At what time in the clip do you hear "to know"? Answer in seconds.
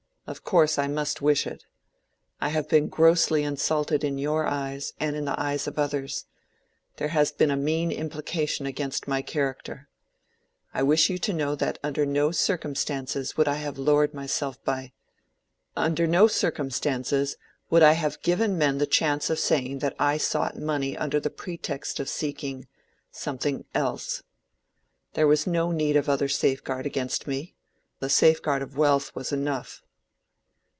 11.17-11.55